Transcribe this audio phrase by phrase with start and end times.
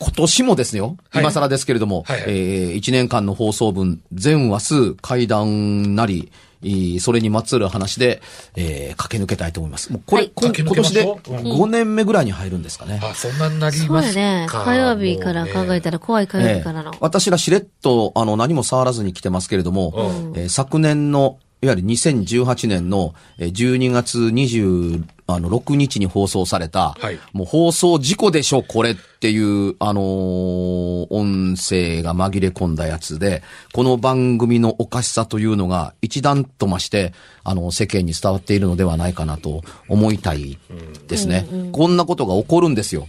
[0.00, 6.30] 今年もですよ、はい今更ですけれども、はいはいえー、1年間の放送分、全話数怪談なり、
[6.62, 8.20] えーそれにまつわる話で、
[8.56, 9.92] えー駆け抜けたいと思います。
[9.92, 13.00] もうこれ、はい今年で5年目ぐらいに入るんですかね。
[13.02, 14.46] あ、そんなになりそうますやね。
[14.48, 14.64] か。
[14.64, 15.92] 火曜日から考えたら。
[15.92, 16.98] ら怖い火曜え日からのえ。
[17.00, 19.92] 私らしれっと、あの、何も触らずに来てますけれども、
[20.34, 29.38] うんえー昨年の、いわゆる2018年のえー12月26日に放送された、はいもう放送事故でしょ、これってい
[29.70, 33.42] う、あのー音声が紛れ込んだやつで、
[33.72, 37.12] この番組のおかしさというのが一段と増して、
[37.44, 40.58] あの、世間に伝わっているのではないかなと思いたい
[41.08, 41.46] ですね。
[41.72, 43.08] こんなことが起こるんですよ。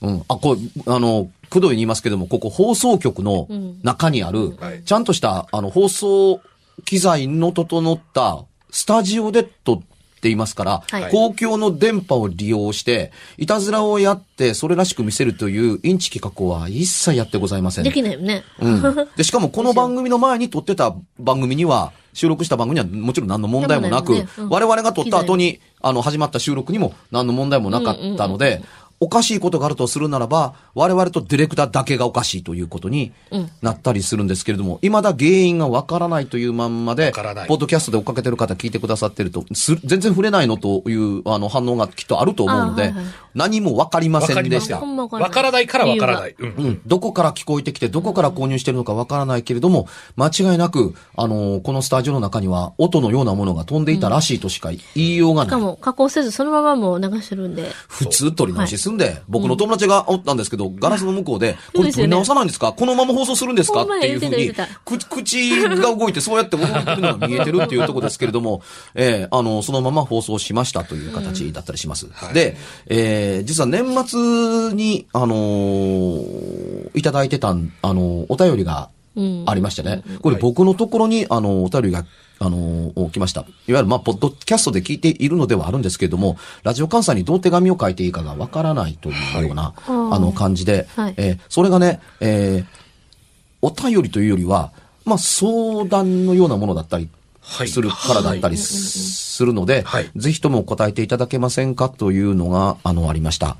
[0.00, 0.22] うん。
[0.28, 3.48] あ、こう、あの、工藤に言いますけども、ここ放送局の
[3.82, 6.40] 中にある、はいちゃんとした、あの、放送
[6.84, 17.84] 機材の整ったスタジオで撮っていますから、はい公共の電波を利用して、いたずらをやって、それらしく見せるというインチ企画は一切やってございません。
[17.84, 18.44] できないよね。
[18.60, 18.82] うん。
[19.16, 28.62] で、しかもこの番組の前に撮ってた番組には、収録した番組にはもちろん何の問題もなく、ねうん我々が撮った後に、あの、始まった収録にも何の問題もなかったので、
[29.00, 33.12] おかしいことがあるとするならば、我々とディレクターだけがおかしいということに
[33.62, 37.12] なったりするんですけれども、未だ原因がわからないというまんまで、
[37.46, 43.04] ポッドキャストで追っかけてる方聞いてくださってると、す全然触れないのという、あの、反応がきっとあると思うので、あはいはい
[43.38, 44.34] 何もわかりまわせ。
[44.38, 46.34] んでしたわからないわからないからわからない。
[46.38, 46.48] うん。
[46.48, 46.80] うん。
[46.86, 49.86] どこから聞こえてきて、どこから購入してるのかわからないけれども、
[50.16, 55.46] 間違いなく、あのーこのスタジオの中には、音のようなものが飛んでいたらしいとしか言いようがない。
[55.48, 57.70] しかも加工せずそのままもう流してるんで。
[57.86, 62.72] 普通撮り直しすんで、僕の友達がおったんですけど、ガラスの向こうで、これ撮り直さないんですか？
[62.72, 63.82] このまま放送するんですか？
[63.82, 64.52] っていうふうに
[64.84, 68.62] 口が動いてそうやって動いてるのが見えてるっていうところですけれども、
[68.94, 72.06] えーあの、そのまま放送しましたという形だったりします。
[72.12, 72.34] はい。
[72.34, 72.56] で、
[72.86, 78.97] えー実は年末に、あのーいただいてたん、あのーお便りがうん
[79.46, 80.02] ありましてね。
[80.22, 82.04] これ僕のところに、あの、お便りが、
[82.40, 83.40] あの、来ました。
[83.40, 91.14] いわゆる、まあ、ポッドキャストで聞いているのではあるんですけれども、ラジオ関西にどう手紙を書いていいかがわからないというような、あーあの、感じで、はい。
[91.16, 92.88] えーそれがね、えー
[93.60, 94.70] お便りというよりは、
[95.04, 97.08] まあ、相談のようなものだったり、
[97.40, 100.10] はいするからだったりするので、はい。
[100.14, 103.56] ぜひとも答えていただけませんかというのが、あの、ありました。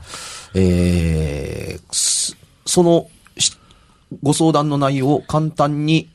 [0.54, 2.36] えーす
[2.66, 3.17] その、し
[4.22, 6.08] ご相談の内容を簡単に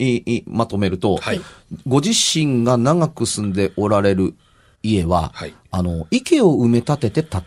[0.47, 1.41] まとめると、はい。
[1.87, 4.33] ご自身が長く住んでおられる
[4.81, 5.53] 家は、はい。
[5.71, 7.43] あの、池を埋め立てて建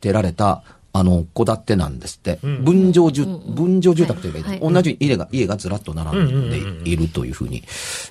[0.00, 2.44] てられた、あの、戸建てなんですって。
[2.46, 2.64] ん。
[2.64, 4.60] 分譲住、分譲住宅というか、はい。
[4.60, 6.50] はい同じ家が、家がずらっと並ん
[6.84, 7.62] でいるというふうに。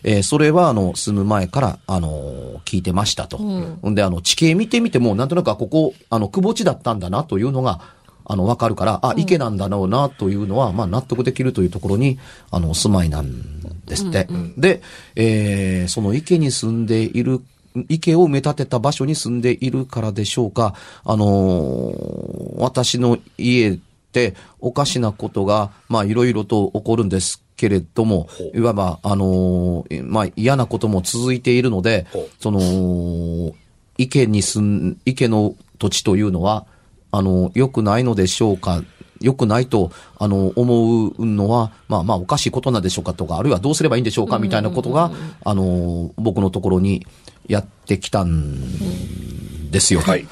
[0.03, 3.37] えーそれは、あの、住む前から、あの、聞いてましたと。
[3.37, 7.98] ほんで、あの、地形見てみても、なんとなく、あここ、あの、窪地だったんだなというのが、
[8.29, 12.19] あの、わかるから、あ、池なんだろうなというのは、まあ、納得できるというところに、
[12.51, 14.27] あの、お住まいなんですって。
[14.55, 14.81] で、
[15.15, 17.41] えーその池に住んでいる
[17.87, 20.75] 池を埋め立てた場所に住んでいるからでしょうか。
[21.03, 23.79] あのー私の家っ
[24.11, 32.05] ておかしなことが、まあいろいろと起こるんですけれども、いわば、あのーまあ嫌なことも続いているので
[32.39, 33.53] その、
[33.97, 36.65] 池に住ん、池の土地というのは、
[37.11, 38.83] あの、良くないのでしょうか？
[39.21, 44.39] 良くないと、あの、思うのは、まあまあおかしいことなんでしょうかとか、あるいはどうすればいいんでしょうか？
[44.39, 45.11] みたいなことが、
[45.43, 47.05] あの、僕のところに
[47.47, 50.01] やってきたんですよ。
[50.01, 50.25] はい。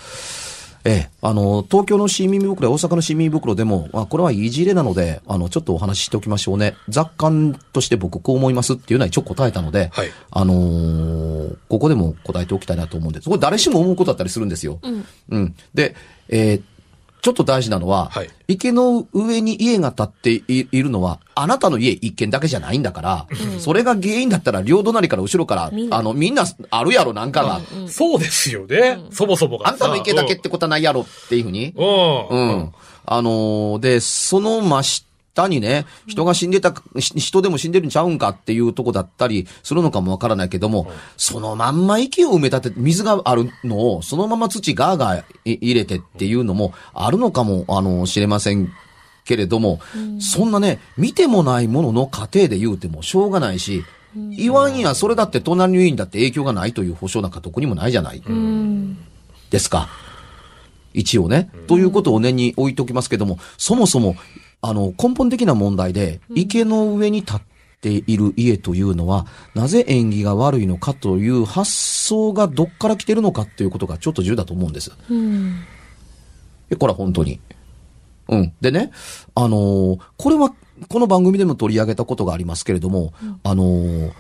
[0.87, 6.75] ええ、あの、東京の市民袋や大阪の市民袋でも、あこれはいい事例なので、あの、ちょっとお話ししておきましょうね。
[6.87, 13.27] 雑感として僕こう思いますっていうのは一応答えたので、はいあのーここでも答えておきたいなと思うんです。
[13.27, 14.79] これ誰しも思うことだったりするんですよ。
[15.29, 15.55] うん。
[15.73, 15.95] で、
[16.29, 16.61] えー
[17.27, 23.27] ちょっと大事なのは、はい池の上に家が建っていいるのは、あなたの家一軒だけじゃないんだから、
[23.59, 27.59] それが原因だったら両隣から後ろから、あの、みんなあるやろ、なんかが。
[27.89, 28.99] そうですよね。
[29.11, 29.67] そもそもが。
[29.67, 31.73] あんたの池だけってことはないやろっていうふうに。
[31.75, 31.85] うん。
[31.85, 32.27] う。
[32.29, 32.73] うんん。
[33.05, 35.06] あのーで、その真下
[35.45, 48.71] にね、人が死んでた、し人でも死んでるんちゃうんかっていうとこだったりするのかもわからないけども、そのまんま息を埋め立てて、水があるのを、そのまま土ガーガーい入れてっていうのもあるのかも、あの、知れません
[49.25, 49.79] けれども、
[50.19, 53.83] そんなね、見てもないものの過程で言うてもしょうがないし、
[54.35, 58.23] 言わんや、それだって隣の家にだって影響がないという保証なんかどこにもないじゃない。
[58.25, 58.97] うん。
[59.49, 59.89] ですか。
[60.93, 61.51] 一応ね。
[61.67, 64.15] ということを念に置いておきますけども、そもそも、
[64.61, 67.41] あの、根本的な問題で、池の上に立っ
[67.81, 74.91] ている家というのは、なぜ縁起が悪いのかという発想がどっから来てるのかっていうことがちょっと重要だと思うんです。
[75.09, 75.59] うん。
[76.69, 77.39] え、これは本当に。
[78.29, 78.53] うん。
[78.59, 78.91] でね、
[79.35, 80.53] あのーこれは、
[80.89, 83.13] この番組でも取り上げたことがありますけれども、
[83.43, 84.11] あのー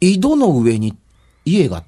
[0.00, 0.94] 井戸の上に
[1.44, 1.84] 家が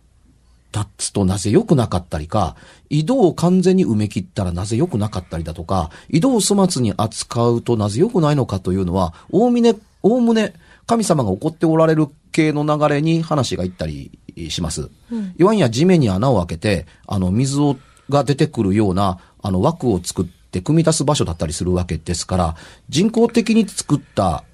[0.74, 2.56] 立つとなぜ良くなかったりか、
[2.90, 10.54] 井戸を完全に埋め切ったらなぜ良くなかったりだとか、井戸を粗末に扱うとなぜ良くないのかというのは、おおむね、おおむね、
[10.86, 14.18] 神様が怒っておられる系の流れに話がいったり
[14.50, 14.90] します。
[15.38, 17.76] いわんや地面に穴を開けて、あの、水を、
[18.10, 22.56] が出てくるような、あの、枠を作って組み出す場所だったりするわけですから、
[22.88, 24.44] 人工的に作った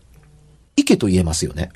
[0.77, 1.71] 池と言えますよね。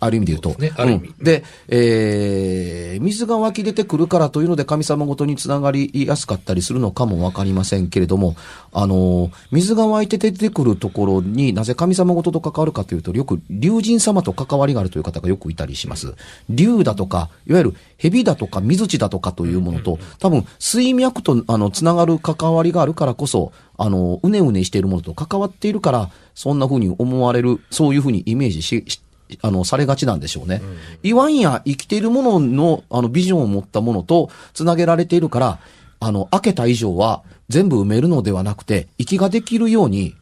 [0.00, 0.50] ある意味で言うと。
[0.50, 8.36] そうねある意味うんで、えー、水が湧き出てくるからというので神様ごとにつながりやすかったりするのかもわかりませんけれども、
[8.72, 16.14] あのー水が湧いて出てくるところになぜ神様ごとと関わるかというと、よく竜神様と関わりがあるという方がよくいたりします。
[16.48, 29.00] 竜だとか、いわゆる蛇だとか水地だとかというものと、多分水脈とあの、つながる関わりがあるからこそ、あの、うねうねしているものと関わっているから、そんな風に思われる、そういう風にイメージし、し
[29.42, 30.62] あの、されがちなんでしょうね。
[31.02, 35.58] いわんや生きているものの、あの、ビジョンを持ったものと繋げられているから、
[36.00, 40.14] あの、開けた以上は全部埋めるのではなくて、息ができるように、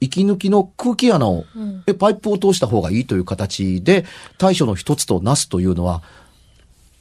[0.00, 1.44] 息抜きの空気穴を、
[1.86, 4.04] えパイプを通した方がいいという形で、
[4.36, 6.02] 対処の一つとなすというのは、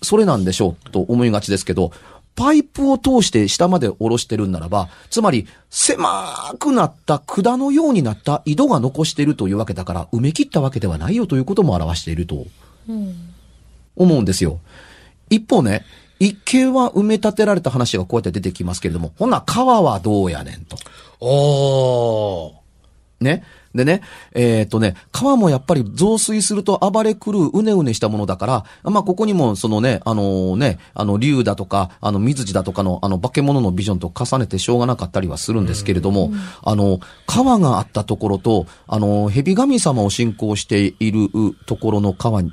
[0.04, 1.92] それなんでしょうと思いがちですけど、
[2.36, 12.46] パイプを通して下まで下ろしてるんならば、つまり狭くなった管のようになった井戸が残しているというわけだから、埋め切ったわけではないよということも表していると
[13.96, 14.60] 思うんですよ。
[15.30, 15.86] 一方ね、
[16.20, 20.78] 一見は埋め立てられた話がこうやって出てきますけれども、ほな川はどうやねんと。
[21.22, 23.24] ああ。
[23.24, 23.44] ね。
[23.74, 24.02] でね、
[24.34, 36.32] えっ、とね、川もやっぱり増水すると暴れ狂う、うねうねしたものだから、まあ、ここにも、そのね、あのね、あの、竜だとか、あの、水地だとかの、あの、化け物のビジョンと重ねてしょうがなかったりはするんですけれども、
[36.64, 41.30] あの、川があったところと、あの、蛇神様を信仰している
[41.66, 42.44] ところの川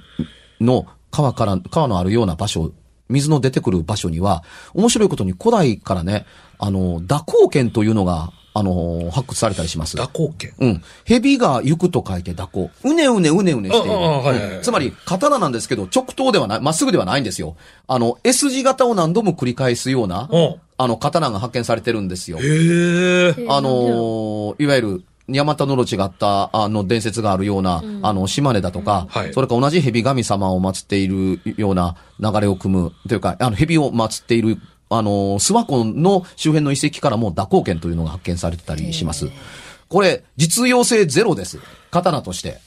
[0.61, 2.73] の、川から、川のあるような場所、
[3.09, 4.45] 水の出てくる場所には、
[4.75, 6.27] 面白いことに古代からね、
[6.59, 9.97] あの、蛇行剣というのが、あの、発掘されたりします。
[9.97, 10.55] 蛇行剣。
[10.59, 10.83] うん。
[11.05, 12.71] 蛇が行くと書いて蛇行。
[12.85, 13.97] うねうねうねうねしている。
[13.97, 17.57] ああはいはいはいうんつまり、刀なんですけど、直刀ではない、まっすぐではないんですよ。
[17.87, 22.39] あの、S 字型を何度も繰り返すようなうん、あの、刀が発見されてるんですよ。
[22.39, 23.47] へえ。
[23.49, 34.59] あのーいわゆる、ヤマタノロチがあった、あの、伝説があるような、あの、島根だとか、はいそれから同じ蛇神様を祀っているような流れを組む、というか、あの、蛇を祀っている、
[34.91, 39.29] あの、諏訪湖の周辺の遺跡からも蛇行剣というのが発見されてたりします。
[39.89, 41.59] これ、実用性ゼロです。
[41.91, 42.59] 刀として。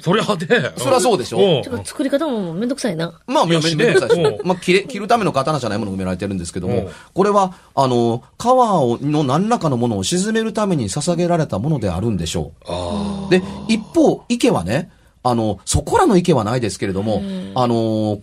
[0.00, 0.72] そりゃね。
[0.78, 3.20] そりゃそうでしょう作り方もめんどくさいな。
[3.26, 4.46] まあ、めんどくさいですうん。
[4.46, 12.64] まあ、切れ、切るための刀じゃないものが埋められてるんですけどもうん、これは、あの、川をの何らかのものを沈めるために捧げられたものであるんでしょう。
[12.66, 14.90] あで、一方、池はね、
[15.22, 17.22] あの、そこらの池はないですけれども、
[17.54, 18.20] あの、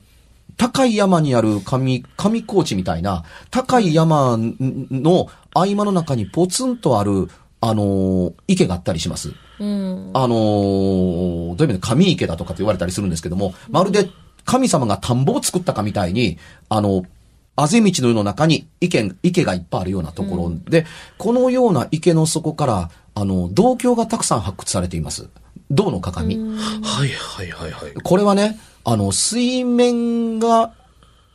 [0.61, 5.25] 高い山にある上、上高地みたいな、高い山の
[5.55, 7.29] 合間の中にポツンとある、
[7.61, 9.33] あの、池があったりします。
[9.59, 10.11] うん。
[10.13, 14.07] あのーどういう意味で神池だとかって言われたりするんですけども、まるで
[14.45, 16.37] 神様が田んぼを作ったかみたいに、
[16.69, 17.07] あの、
[17.55, 20.85] あぜ道の世の中に池、池がいっぱいあるようなところで、
[21.17, 25.27] このような池の底から、あの、銅鏡がたくさん発掘されています。
[25.71, 26.37] 銅の鏡？
[26.37, 27.93] はいはいはいはい。
[28.03, 30.73] これはね、あの、水面が、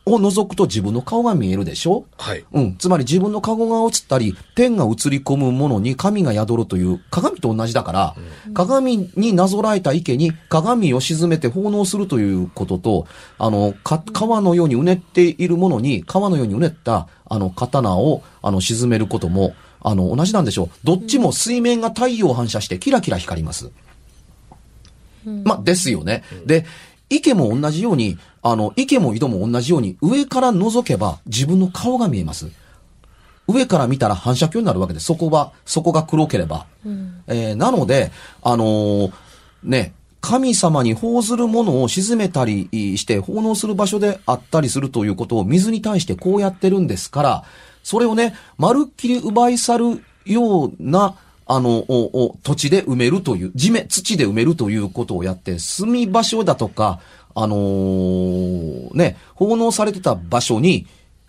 [0.09, 2.05] を覗くと自分の顔が見えるでしょ？
[2.17, 2.45] はい。
[2.53, 2.77] うん。
[2.77, 8.15] つまり自分の顔が映ったり、天が映り込むものに神が宿るという鏡と同じだから、
[8.53, 20.69] 鏡になぞらえた池に鏡を沈めて奉納するということと、あの、か川のようにうねっているものに、川のようにうねった、あの、刀を、あの、沈めることも、あの、同じなんでしょう。
[20.85, 23.71] どっちも水面が太陽を反射してキラキラ光ります。
[25.43, 26.23] まあ、ですよね。
[26.45, 26.65] で、
[27.09, 32.49] 池も同じように、あの、池も井戸も同じように、上から覗けば自分の顔が見えます。
[33.47, 35.05] 上から見たら反射鏡になるわけです。
[35.05, 36.65] そこは、そこが黒ければ。
[37.27, 38.11] えーなので、
[38.41, 39.11] あのー
[39.63, 47.43] ね、神様に奉ずるものを沈めたりして奉納する場所であったりするということを水に対してこうやってるんですから、
[47.83, 51.15] それをね、まるっきり奪い去るような、
[51.47, 56.99] あの、おお土地で埋めるという、地面、土で埋めるということをやって、住み場所だとか、
[57.35, 60.87] あのーね、奉納されてた場所に、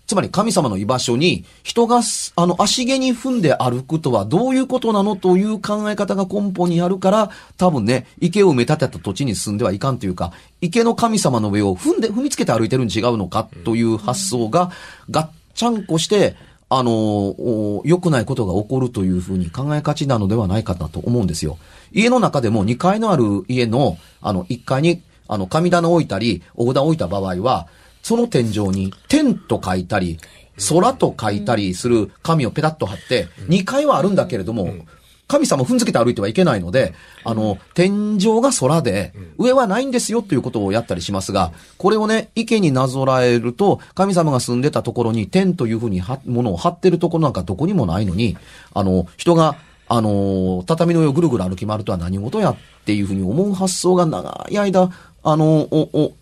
[0.09, 2.01] つまり神様の居場所に人が、
[2.35, 14.71] あの、足毛に踏んで歩くとはどういうことなのという考え方が根本にあるから、多分ね、池を埋め立てた土地に住んではいかんというか、池の神様の上を踏んで、踏みつけて歩いてるに違うのかという発想が、
[15.11, 16.35] ガッチャンコして、
[16.71, 21.57] あの良くないことが起こるというふうに考えがちなのではないかなと思うんですよ。
[21.91, 27.67] 家の中でも2階のある家の、あの、1階に、あの、神棚を置いたり、お札を置いた場合は、
[28.03, 30.19] その天井に天と書いたり、
[30.69, 34.73] 空と書いたりする紙をペタッと貼って、2階はあるんだけれども、
[35.29, 48.37] 神様踏んづけて歩いてはいけないので、あの、天井が空で、上はないんですよということをやったりしますが、これをね、池になぞらえると、神様が住んでたところに天というふうにはものを貼ってるところなんかどこにもないのに、
[48.73, 49.57] あの、人が、
[49.87, 56.13] あの、畳の上をぐるぐる歩き回るとは何事やっていうふうに思う発想が長い間、あの、お、お、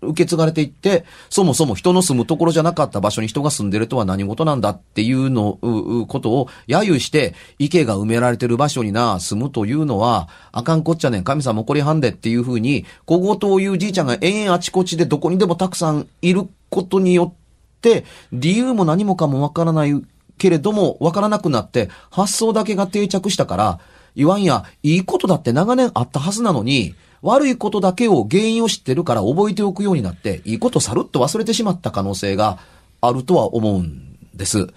[0.00, 19.94] 受け継がれていって、そもそも人の住むところじゃなかった場所に人が住んでるとは何事なんだっていうの、ううことを揶揄して、池が埋められてる場所にな、住むというのは、あかんこっちゃねん、神様怒りはんでっていうふうに、小言を言うじいちゃんが延々あちこちでどこにでもたくさんいることによって、理由も何もかもわからない
[20.38, 23.80] けれども、わからなくなって、発想だけが定着したから、
[24.14, 32.58] 言わんや、いいことだって長年あったはずなのに、悪いことだけを原因を知ってるから覚えておくようになって、いいことさるっと忘れてしまった可能性が
[33.00, 34.68] あるとは思うんです。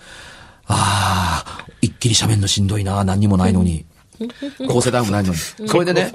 [0.65, 3.85] ああ、一気に斜面のしんどいな、何にもないのに。
[4.67, 5.35] 構成台もないのに。
[5.37, 6.11] それでね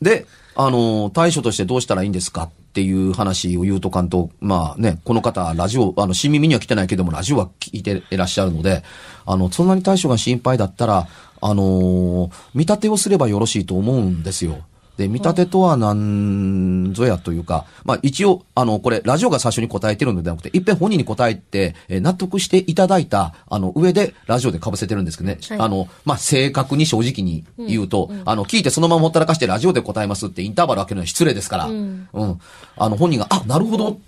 [0.00, 8.82] であの、対処としてどうしたらいいんですかっていう話を言うとかんと、まあね、この方、ラジオ、あの、新耳には来てないけども、ラジオは聞いていらっしゃるので、
[9.24, 11.08] あの、そんなに対処が心配だったら、
[11.40, 14.64] あの見立てをすればよろしいと思うんですよ。
[14.98, 25.58] で、見立てとは何ぞやというか、まあ一応、あの、これ、ラジオが最初に答えてるのではなくて、いっぺん本人に答えて、えー納得していただいた、あの、上で、ラジオで被せてるんですけどね、はい。
[25.60, 32.08] あの、まあ正確に正直に言うと、あの、聞いてそのままほったらかしてラジオで答えますってインターバル開けるのは失礼ですから、うん。
[32.12, 33.98] あの、本人が、あ、なるほど、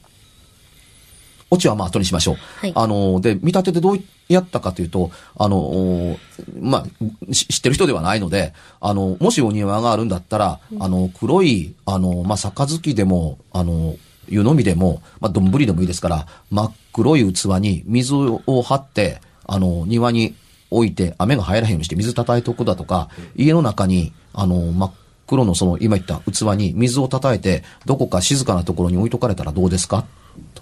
[1.50, 2.36] オチはまあ後にしましょう。
[2.60, 2.72] はい。
[2.74, 6.18] あの、で、見立てでどうやったかというと、あの、お
[6.60, 6.86] ま
[7.30, 13.96] あ、し知ってる人ではないので、あの、もしお庭があるんだったら、あの、黒い、あの、まあ、杯でも、あの、
[14.28, 20.36] 湯飲みでも、まあ、丼でもいいですから、真っ黒い器に水を張って、あの、庭に
[20.70, 24.92] 置いて雨が入らへんようにして水叩いておくだとか、家の中に、あの、真っ
[25.26, 30.04] 黒のその、今言った器に水を叩いて、どこか静かなところに置いとかれたらどうですか？
[30.38, 30.60] え、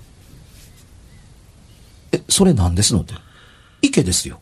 [2.28, 3.14] それなんですのって。
[3.82, 4.40] 池ですよ。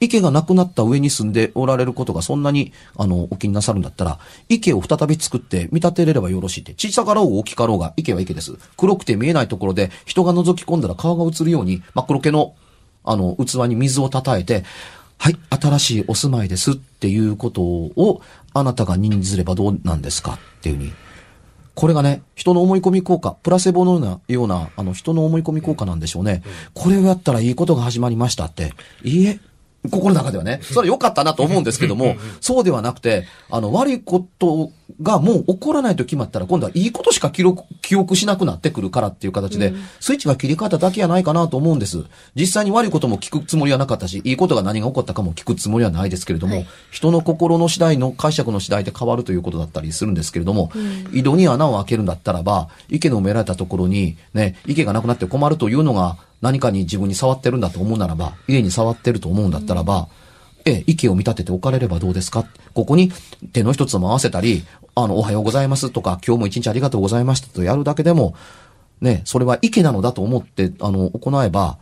[0.00, 6.74] 池がなくなった上に住んでおられることがそんなに、あの、お気になさるんだったら、池を再び作って見立てれればよろしいって。
[6.74, 8.56] 小さかろうが大きかろうが、池は池です。
[8.76, 12.54] 黒くて見えないところで、人が覗き込んだら顔が映るように、真っ黒系の、
[13.04, 14.64] あの、器に水を叩いて、
[15.18, 18.22] はい、新しいお住まいですっていうことを、
[18.54, 20.92] あなたが認ずればどうなんですかっていうふうに。
[21.78, 26.42] これがね、人の思い込み効果、プラセボのような、ような、あの、人の思い込み効果なんでしょうね。
[26.74, 28.72] これをやったらいいことが始まりましたって。
[29.04, 29.38] いいえ、
[29.88, 42.04] 心の中ではね、それは良かったなと思うんですけども、そうではなくて、あの、悪いことがもう起こらないと決まったら、今度はいいことしか記録、記憶しなくなってくるからっていう形で、スイッチが切り替わっただけやないかなと思うんです。
[42.34, 46.66] 実際に悪いことも聞くつもりはなかったし、いいことが何が起こったかも聞くつもりはないですけれども、はい。
[46.90, 50.72] 人の心の次第の解釈の次第で変わるということだったりするんですけれども、
[51.12, 60.08] 井戸に穴を開けるんだったらば、池の埋められたところに、ね、池がなくなって困るというのが何かに自分に触ってるんだと思うならば、家に触ってると思うんだったらば、
[60.64, 62.44] ええ、池を見立てて置かれればどうですか？
[62.74, 63.10] ここに
[63.52, 64.64] 手の一つも合わせたり、
[65.04, 68.34] あの、おはようございますとか、今日も一日ありがとうございましたとやるだけでも、
[69.00, 71.78] ね、それは池なのだと思って、あの、行えば、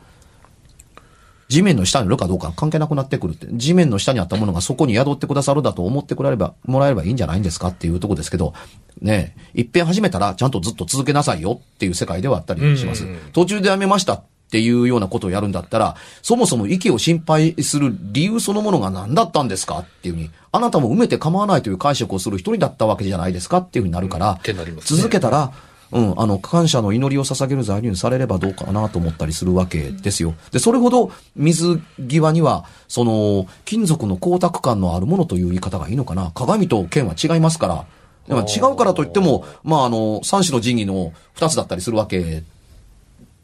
[1.49, 8.53] 地面の下にいるかどうか関係なくなってくるって、地面の下にあったものがそこに宿ってくださるだと思ってくれれば、もらえればいいんじゃないんですかっていうところですけど、
[9.01, 13.05] ね、一遍始めたらちゃんとずっと続けなさいよっていう世界ではあったりします。
[13.05, 25.53] うんうん途中でやめましたっていうようなことをやるんだったら、そもそも息を心配する理由そのものが何だったんですかっていうふうに、あなたも埋めて構わないという解釈をする一人だったわけじゃないですかっていうふうになるから、ってなりますね続けたら、
[25.93, 30.35] うん、あの、感謝の祈りを捧げる材料にされればどうかなと思ったりするわけですよ。
[30.51, 36.33] で、それほど水際には、その、金属の光沢感のあるものという言い方がいいのかな。
[36.35, 37.87] 鏡と剣は違いますから。
[38.27, 42.43] でも違うからといっても、まあ、あの、三種の神器の二つだったりするわけ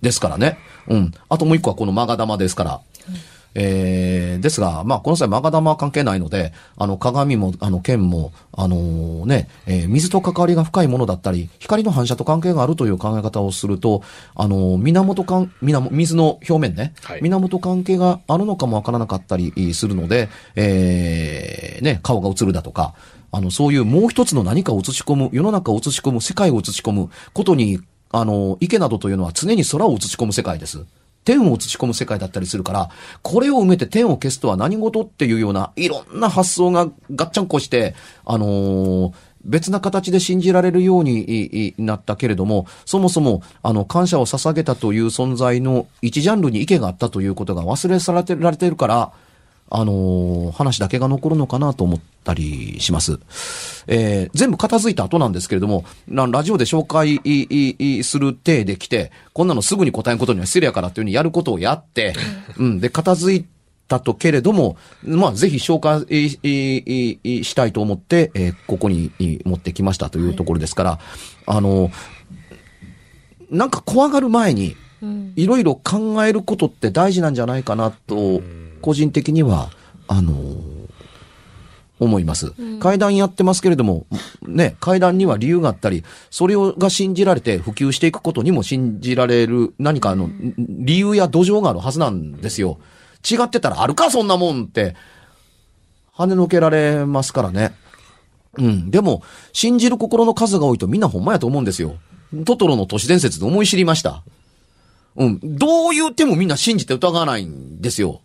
[0.03, 0.59] ですからね。
[0.89, 1.13] うん。
[1.29, 2.81] あともう一個はこのマガ玉ですから。
[3.55, 14.03] えー、ですが、まあ、この際、マガ玉は関係ないので、あの、鏡も、あの、剣も、あのーね、えー水と関わりが深いものだったり、光の反射と関係があるという考え方をすると、
[14.35, 22.95] あのー源関、源、水の表面ね、はい源関係があるのかもわからなかったりするので、えー、ね、顔が映るだとか、
[23.33, 27.81] あの、そういうもう一つの何かを映し込む、世の中を映し込む、世界を映し込むことに、
[28.13, 30.85] あの、池などというのは常に空を映し込む世界です。
[31.25, 32.91] 天を映し込む世界だったりするから、
[33.23, 39.13] これを埋めて天を消すとは何事っていうような、いろんな発想がガッチャンコして、あのー
[39.45, 49.13] 別な形で信じられるようになったけれども、そもそも、あの、感謝を捧げたという存在の一ジャンルに池があったということが忘れ去られてるから、
[49.71, 53.19] あのー話だけが残るのかなと思ったりします。
[53.87, 62.15] えー全部片付いた後なんですけれども、なラジオで紹介いいいする体で来て、こんなのすぐに答えることには失礼やからっていうふうにやることをやって、
[62.59, 63.45] うん、で、片付い
[63.89, 70.99] たとけれども、まあ、ぜひ紹介いいいいしたいと思って、えーここにい持ってきましたというところですから、
[71.47, 71.91] あの、
[73.51, 75.33] なんか怖がる前に、うん。
[75.35, 78.41] いろいろ考えることって大事なんじゃないかなと、
[78.83, 79.71] 個人的には、
[80.09, 80.35] あの
[82.05, 82.53] 思います。
[82.81, 84.07] 階段やってますけれども、
[84.43, 92.79] ね、階段には理由があったり、それをが信じられて普及していくことにも信じられる何かあの、理由や土壌があるはずなんですよ。
[93.29, 94.97] 違ってたらあるか、そんなもんって、
[96.17, 97.73] 跳ねのけられますからね。
[98.59, 98.91] うん。
[98.91, 101.97] でも、信じる心の数が多いとみんなほんまやと思うんですよ。
[102.45, 104.23] トトロの都市伝説で思い知りました。
[105.17, 105.41] うん。
[105.43, 108.21] どう言ってもみんな信じて疑わないんですよ。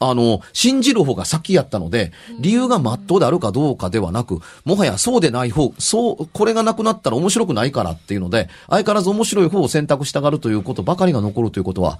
[0.00, 11.98] あの、信じる方が先やったので、理由が真っ当であるかどうかではなく、もはやそうでない方、そう、これがなくなったら面白くないからっていうので、相変わらず面白い方を選択したがるということばかりが残るということは、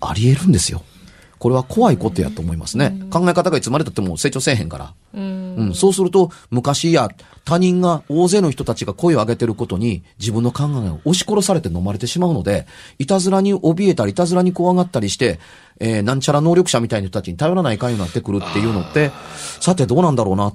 [0.00, 0.82] あり得るんですよ。
[1.38, 2.98] これは怖いことやと思いますね。
[3.10, 4.94] 考え方がいつまでたっても成長せえへんから。
[5.14, 5.54] うん。
[5.56, 7.08] うん、そうすると、昔や
[7.44, 12.66] 他人が、大勢の人たちが声を上げてることに、自分の考えを押し殺されて飲まれてしまうので、
[12.98, 15.38] いたずらに怯えたり、いたずらに怖がったりして、
[15.80, 19.10] えーなんちゃら能力者みたいな人たちに頼らないかんようになってくるっていうのって、
[19.60, 20.52] さてどうなんだろうな、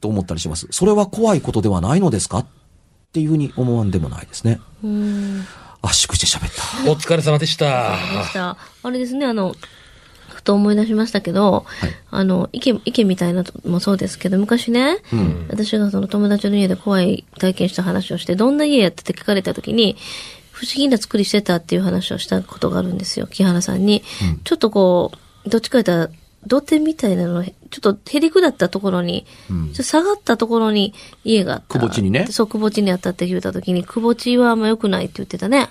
[0.00, 0.66] と思ったりします。
[0.70, 2.46] それは怖いことではないのですかっ
[3.12, 4.60] ていうふうに思わんでもないですね。
[4.82, 5.44] うん。
[5.82, 6.90] 圧縮して喋った。
[6.90, 7.96] お疲れ様でした。
[7.96, 8.56] でした。
[8.82, 9.54] あれですね、あの、
[10.42, 11.64] ふと思い出しましたけど、
[12.10, 15.46] あの、池、池みたいなのもそうですけど、昔ね、うん。
[15.48, 19.96] 私がその友達の家で怖い体験した話をして、どんな家やってって聞かれた時に、
[20.50, 24.02] 不思議な作りしてたっていう話をしたことがあるんですよ、木原さんに。
[24.44, 25.12] ちょっとこ
[25.46, 26.10] う、どっちか言ったら、
[26.46, 30.92] 土手みたいなの、ちょっとへりくだったところに、うんちょっと下がったところに
[31.24, 31.78] 家があった。
[31.78, 35.68] くぼ地にねそう、くぼ地にあったって言った時に、くぼ地はあんま良くないって言ってたね。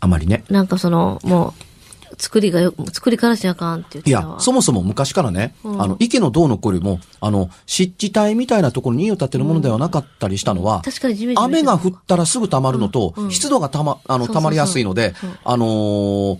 [0.00, 0.44] あまりね。
[0.50, 1.73] なんかその、もう、
[2.18, 4.34] 作りがよ、作りからしなあかんって言っていたわ。
[4.34, 5.82] や、そもそも昔からね、うん。
[5.82, 13.24] あの、池の銅の子よりも、あの、湿地帯みたいなところに家を建てるものではなかったりしたのは、確かに雨が降ったらすぐ溜まるのと、うん。
[13.24, 13.30] うん。
[13.30, 16.38] 湿度がたま、あの、溜まりやすいのであのー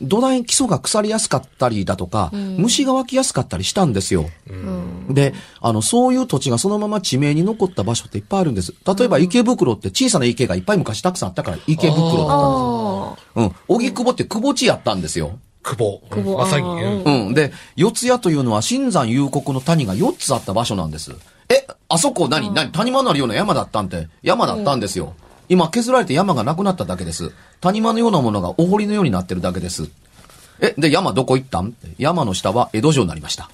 [0.00, 4.26] 土台基礎が腐りやすかったりだとか、うん虫が湧きやすかったりしたんですよ。
[4.48, 5.14] うん。
[5.14, 8.74] で、あの、そういう土地がそのまま地名に残った場所っていっぱいあるんです。
[8.86, 13.36] 例えば池袋って小さな池がいっぱい昔たくさんあったから池袋だったんですよ。
[13.36, 13.54] うん。
[13.68, 15.38] 荻窪って久保地やったんですよ。
[15.62, 16.02] 久保。
[16.10, 16.66] 久保まさに。
[16.66, 17.34] うんうん。
[17.34, 21.14] で、四谷というのは新山幽谷の谷が4つあった場所なんです。
[21.48, 25.14] え、あそこ何、何、谷間のあるような山だったんって、山だったんですよ。
[25.48, 27.32] 今削られて山がなくなっただけです。
[27.60, 29.88] 谷間のようなものがお堀のようになってるだけです。
[30.60, 31.74] え、で、山どこ行ったん？
[31.98, 33.50] 山の下は江戸城になりました。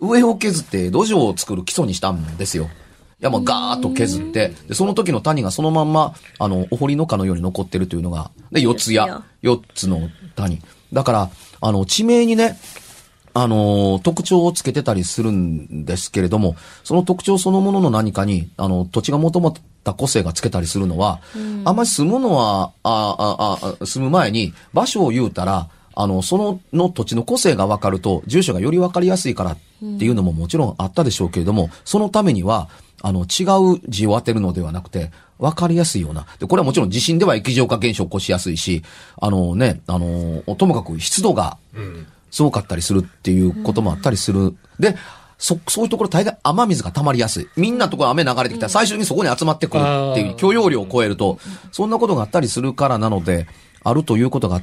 [0.00, 2.68] 上を削って江戸城を作る基礎にしたんですよ。
[3.18, 10.60] 山ガーッと削って、で、その時の谷がそのまんま、あの、お堀のかのように残ってるというのが、で、四つ谷、四つの谷。
[10.92, 11.30] だから、
[11.62, 12.58] あの、地名にね、
[13.32, 19.54] あの、特徴をつけてたりするんですけれども、その特徴そのものの何かに、あの、土地が求ま
[19.90, 21.20] った個性がつけたりするのは、
[21.64, 29.56] あんまり住むのは、ああ、あ、住む前に場所を言うたら、あの、その、の土地の個性が分かると、住所がより分かりやすいからっ
[29.98, 32.68] ていうのももちろんあったでしょうけれども、そのためには、
[33.02, 33.44] あの、違
[33.76, 36.26] う字を当てるのではなくて、分かりやすいような。
[36.38, 38.82] で、これはもちろん地震では液状化現象を起こしやすいし、
[39.20, 41.58] あのね、あの、ともかく湿度が、
[42.30, 44.56] すごかったりするっていうこともあったりする。
[44.78, 44.96] で、
[45.38, 47.48] そ、そういうところ大概雨水が溜まりやすい。
[47.56, 51.38] みんなのところ雨流れてきたら最終的にそこに集まってくるっていう許容量を超えると、
[51.72, 53.46] そんなことがあったりするからなので、
[53.84, 54.62] あるということが、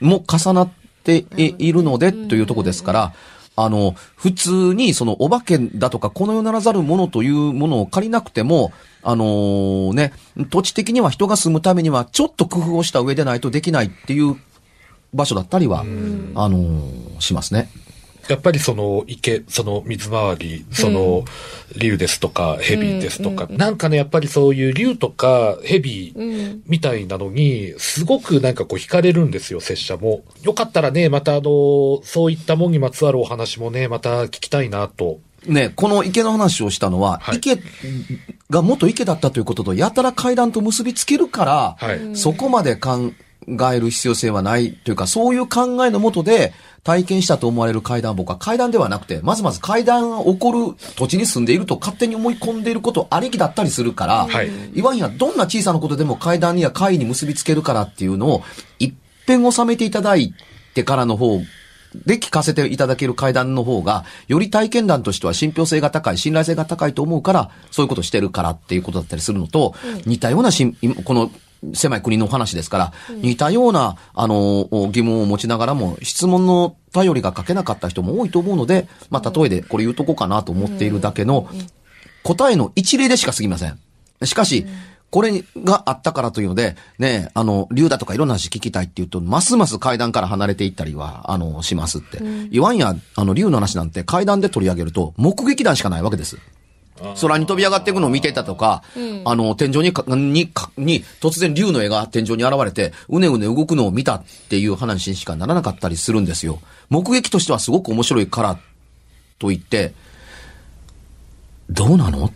[0.00, 0.70] も重なっ
[1.04, 3.14] ているのでというところですから、
[3.56, 10.12] あの、普通にそのお化けだとかこの世ならざるものというものを借りなくても、あのーね、
[10.48, 14.36] 土地的には人が住むためにはちょっと工夫をした上でないとできないっていう
[15.14, 17.70] 場所だったりは、あのーしますね。
[18.30, 21.24] やっぱりその池、その水回り、その
[21.76, 26.14] 竜ですとか蛇ですとか、なんかね、やっぱりそういう竜とか蛇
[26.66, 30.22] みたいなのに、すごくなんかこう惹かれるんですよ、拙者も。
[30.42, 35.18] よかったらね、またあの、そういったもんにまつわるお話もね、また聞きたいなと。
[35.46, 37.38] ね、この池の話をしたのは、はい。
[37.38, 37.58] 池
[38.50, 42.16] が元池だったということと、やたら階段と結びつけるから、はい。
[42.16, 43.12] そこまで考
[43.48, 46.52] える必要性はないというか、そういう考えのもとで
[46.84, 54.50] 体験したと思われる階段、僕は階段ではなくて、まずまず階段が起こる土地に住んでいると勝手に思い込んでいることありきだったりするから、はい。
[54.74, 58.42] いわんやどんな小さなことでも階段や階に結びつけるからっていうのを、
[58.78, 58.94] 一
[59.26, 60.34] 遍収めていただい
[60.74, 61.40] てからの方
[62.06, 69.74] で聞かせていただける会談の方が、より体験談としては信憑性が高い、信頼性が高いと思うから、そういうことしてるからっていうことだったりするのと、
[70.06, 70.74] 似たようなしん、
[71.04, 71.30] この
[71.74, 81.48] 狭い国の話ですから、似たような、あの、疑問を持ちながらも、質問の頼りが書けなかった人も多いと思うので、まあ、例えでこれ言うとこうかなと思っているだけの、
[82.22, 83.78] 答えの一例でしか過ぎません。
[84.24, 84.66] しかし、
[85.10, 92.20] これがあったからというので、ね、あの、竜だとかいろんな話聞きたいって言うと、ますます階段から離れていったりは、あの、しますって。
[92.50, 96.38] 言わんや、あの、竜の話なんて階段で取り上げると、目撃談しかないわけです。
[97.20, 98.82] 空に飛び上がっていくのを見てたとか、
[99.24, 106.60] あの、天井にか、に、かに、突然竜の絵が天井に現れて、うねうね動くのを見たっていう話にしかならなかったりするんですよ。
[106.88, 108.58] 目撃としてはすごく面白いから、
[109.38, 109.94] と言って、
[111.70, 112.32] どうなの？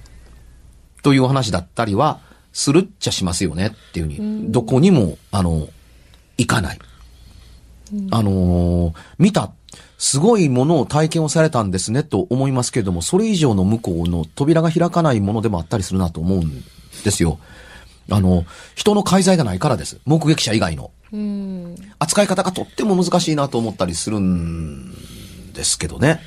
[1.02, 2.20] という話だったりは、
[2.52, 5.68] するっちゃしますよねっていうふうに、どこにも、あの、
[6.38, 6.78] 行かない。
[8.10, 9.52] あのー見た、
[10.04, 16.62] すごいものを体験をされたんですねと思いますけれども、それ以上の向こうの扉が開かないものでもあったりするなと思うん
[17.04, 17.38] ですよ。
[18.10, 20.00] あの、人の介在がないからです。
[20.04, 20.90] 目撃者以外の。
[21.98, 24.92] 扱い方がとっても難しいなと思ったりするん
[25.54, 26.20] ですけどね。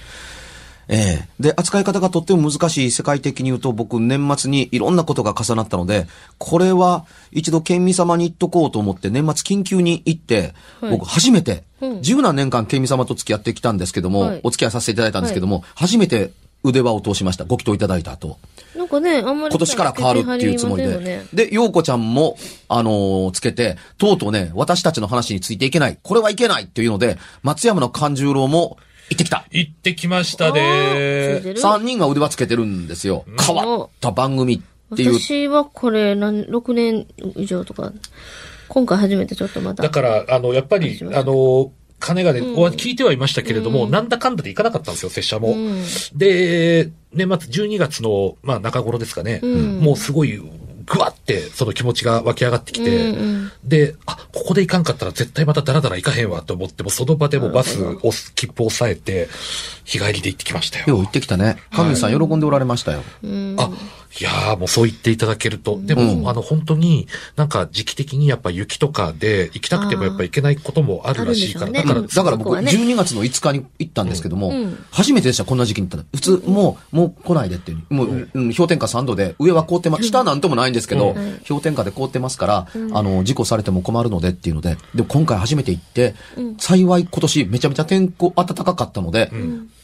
[0.89, 11.63] ええで、扱い方がとっても難しい世界的に言うと、僕年末にいろんなことが重なったので、これは一度県民様に言っとこうと思って年末緊急に行って、僕初めて、
[12.01, 16.31] 十何年間県民様と付き合ってきたんですけども、はいお付き合いさせていただいたんですけども、初めて
[16.63, 17.45] 腕輪を通しました。
[17.45, 18.37] ご祈祷いただいた後。
[18.75, 19.53] なんかね、あんまり。
[19.53, 20.99] 今年から変わるっていうつもりで。
[20.99, 25.97] ね、で、陽子ちゃんも、あのーつけて、とうとうね、私たちの話についていけない。
[26.01, 28.77] これはいけないっていうので、松山の勘十郎も
[29.09, 29.45] 行ってきた。
[29.51, 30.55] 行ってきましたあーつ
[31.39, 31.53] いてね。
[31.53, 33.25] る3人が腕輪つけてるんですよ。
[33.39, 35.19] 変わった番組っていう。
[35.19, 37.93] 私はこれ何、6年以上とか、
[38.67, 39.83] 今回初めてちょっとまた。
[39.83, 45.55] だから、あの、やっぱり、あの、金がね、お聞いてはいましたけれども、なんだかんだで行かなかったんですよ、拙者も。
[46.13, 49.39] で、年末12月の、まあ、中頃ですかね。
[49.41, 50.39] もうすごい、
[50.87, 53.13] ぐわって、その気持ちが湧き上がってきて、
[53.63, 57.97] で、あ、ここで行かんかったら絶対またダラダラ行かへんわと思って、もうその場でもうバスを、
[58.35, 59.27] 切符を押さえて、
[59.83, 60.85] 日帰りで行ってきましたよ。
[60.87, 61.57] よう行ってきたね。
[61.71, 63.03] 神主さん喜んでおられましたよ。
[63.57, 63.69] あ、
[64.19, 65.79] いやーもうそう言っていただけると。
[65.81, 71.71] でも、あの、本当に、なんか時期的にやっぱ雪とかで行きたくてもやっぱ行けないこともあるらしいから。
[71.71, 74.53] ねだから、だから僕、そこはね12月の5日に行ったんですけども、
[74.91, 76.05] 初めてでした、こんな時期に行ったら。
[76.15, 77.93] 普通、もう、もう来ないでっていう。
[77.93, 81.15] もう、うん氷点下3度で、上は凍ってま、下なんともないんですですけど、
[81.47, 86.15] 氷点下で凍ってますから、あの、事故されても困るのでっていうので、でも今回初めて行って、
[86.59, 89.31] 幸い今年めちゃめちゃ天候暖かかったので、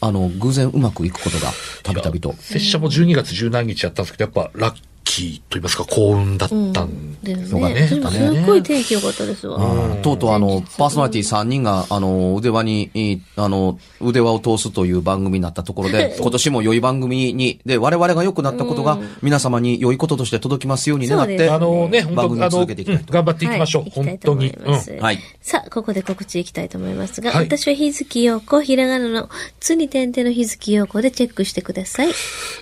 [0.00, 1.52] あの、偶然うまくいくことが
[1.82, 2.34] たびたびと。
[2.38, 7.74] 拙者も12月十何日やったんですけど、やっぱラッキーと言いますか、幸運だったんですのがね。
[7.74, 7.88] ね。
[7.88, 9.58] でもすっごい天気良かったですわ。
[10.02, 23.82] とうとうあの、パーソナリティ3人が、あの、腕輪に、いあの、腕輪を通すという番組になったところで、 今年も良い番組に、で、我々が良くなったことが、皆様に良いこととして届きますように願ってあのね、本当あの、番組を続けていきたいとうん頑張っていきましょう。
[23.82, 24.54] はい本当に。
[25.00, 25.18] はい。
[25.40, 29.28] さあ、ここで告知いきたいと思いますが、はい私は日月陽子、ひらがなの、
[29.60, 32.08] つに点々の日月陽子でチェックしてください。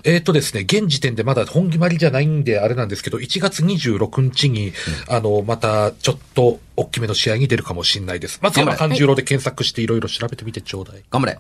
[0.05, 4.73] えっ、とですね、現時点でまだ本決まりじゃないんであれなんですけど、1月26日に、
[5.09, 8.39] あの、またちょっと大きめの試合に出るかもしれないです。
[8.43, 11.03] 松山勘十郎で検索していろいろ調べてみてちょうだい。
[11.11, 11.39] 頑張れ。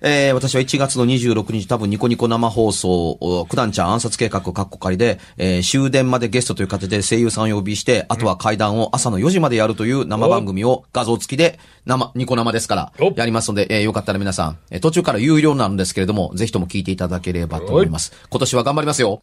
[0.00, 18.12] えー、私は1月の26日多分ニコニコ生放送、お九段ちゃん暗殺計画カッコ仮で、えー、終電までゲストという形で声優さんを呼びして、あとは会談を朝の4時までやるという生番組を画像付きで生、ニコ生ですからお、やりますので、えー、よかったら皆さん、えー途中から有料なんですけれども、ぜひとも聞いていただければと思います。
[18.28, 19.22] 今年は頑張りますよ。